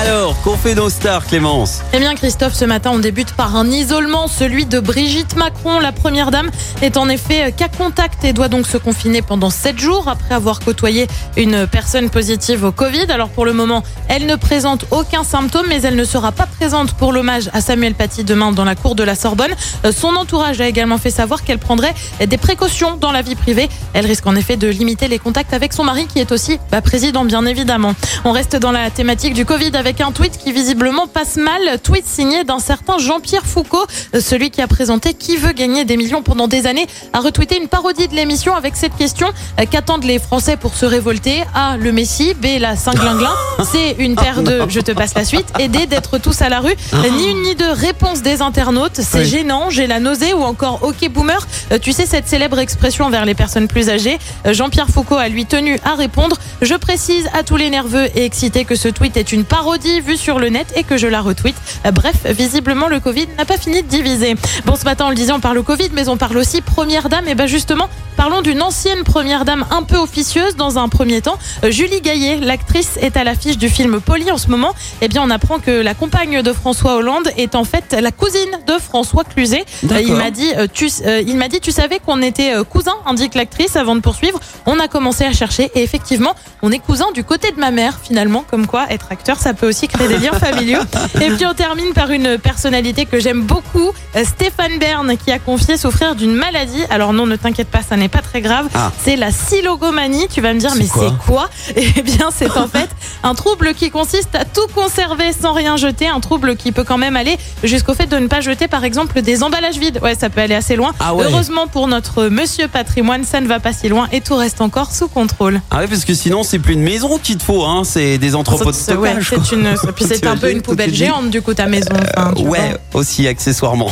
[0.00, 1.82] Alors, qu'ont fait nos stars, Clémence?
[1.92, 5.78] Eh bien Christophe, ce matin on débute par un isolement, celui de Brigitte Macron.
[5.78, 9.78] La première dame est en effet cas contact et doit donc se confiner pendant 7
[9.78, 13.06] jours après avoir côtoyé une personne positive au Covid.
[13.10, 16.94] Alors pour le moment, elle ne présente aucun symptôme mais elle ne sera pas présente
[16.94, 19.52] pour l'hommage à Samuel Paty demain dans la cour de la Sorbonne.
[19.84, 21.94] Euh, Son entourage a également fait savoir qu'elle prendrait
[22.26, 23.68] des précautions dans la vie privée.
[23.92, 26.80] Elle risque en effet de limiter les contacts avec son mari qui est aussi bah,
[26.80, 27.94] président bien évidemment.
[28.24, 31.80] On reste dans la thématique du Covid avec un tweet qui visiblement passe mal.
[31.82, 35.96] Tweet signé d'un certain Jean-Pierre Foucault, euh, celui qui a présenté Qui veut gagner des
[35.96, 39.26] millions pendant des années, a retweeté une parodie de l'émission avec cette question
[39.58, 41.42] euh, Qu'attendent les Français pour se révolter?
[41.52, 41.76] A.
[41.78, 42.60] Le Messi, B.
[42.60, 43.32] La Saint-Glinglin,
[43.64, 43.96] C.
[43.98, 45.86] Une paire de Je te passe la suite et D.
[45.86, 46.76] D'être tous à la rue.
[46.94, 49.00] Euh, Ni une ni deux réponses des internautes.
[49.02, 49.24] C'est Oui.
[49.24, 51.44] gênant, j'ai la nausée ou encore OK boomer.
[51.72, 54.20] Euh, Tu sais cette célèbre expression vers les personnes plus âgées.
[54.48, 56.36] Jean-Pierre Foucault a lui tenu à répondre.
[56.60, 60.16] Je précise à tous les nerveux et excités que ce tweet est une parodie vue
[60.16, 61.54] sur le net et que je la retweet.
[61.86, 64.34] Euh, Bref, visiblement le Covid n'a pas fini de diviser.
[64.64, 67.26] Bon, ce matin on le disait, on parle Covid, mais on parle aussi première dame.
[67.28, 67.88] Et ben justement,
[68.22, 71.40] parlons d'une ancienne première dame un peu officieuse dans un premier temps.
[71.64, 74.76] Euh, Julie Gaillet, l'actrice, est à l'affiche du film Polly en ce moment.
[75.00, 78.60] Eh bien, on apprend que la compagne de François Hollande est en fait la cousine
[78.64, 79.64] de François Cluzet.
[79.90, 80.88] Euh, il m'a dit, euh, tu,
[81.26, 84.38] il m'a dit, tu savais qu'on était cousins, indique l'actrice avant de poursuivre.
[84.66, 87.98] On a commencé à chercher et effectivement, on est cousins du côté de ma mère
[88.00, 88.44] finalement.
[88.48, 90.82] Comme quoi, être acteur, ça peut aussi créer des liens familiaux.
[91.20, 95.76] Et puis on termine par une personnalité que j'aime beaucoup, Stéphane Bern, qui a confié
[95.76, 96.84] souffrir d'une maladie.
[96.88, 98.68] Alors non, ne t'inquiète pas, ça n'est pas très grave.
[98.74, 98.92] Ah.
[99.02, 100.28] C'est la silogomanie.
[100.30, 102.88] Tu vas me dire, mais c'est quoi Eh bien, c'est en fait
[103.22, 106.06] un trouble qui consiste à tout conserver sans rien jeter.
[106.08, 109.20] Un trouble qui peut quand même aller jusqu'au fait de ne pas jeter, par exemple,
[109.22, 109.98] des emballages vides.
[110.02, 110.92] Ouais, ça peut aller assez loin.
[111.00, 111.24] Ah ouais.
[111.24, 114.92] Heureusement pour notre monsieur patrimoine, ça ne va pas si loin et tout reste encore
[114.92, 115.60] sous contrôle.
[115.70, 117.82] Ah ouais, parce que sinon, c'est plus une maison qu'il te faut, hein.
[117.84, 119.32] C'est des entrepôts de ouais, stockage.
[119.46, 121.94] c'est une, puis c'est un peu une poubelle géante du coup ta maison.
[122.16, 123.90] Enfin, Ouais, aussi accessoirement.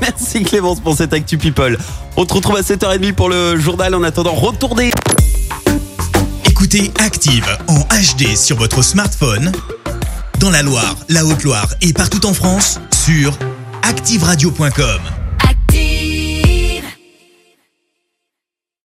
[0.00, 1.78] Merci Clémence pour cette Actu People.
[2.16, 3.94] On te retrouve à 7h30 pour le journal.
[3.94, 4.90] En attendant, retournez.
[6.44, 9.50] Écoutez Active en HD sur votre smartphone,
[10.38, 13.36] dans la Loire, la Haute-Loire et partout en France, sur
[13.82, 15.21] activeradio.com.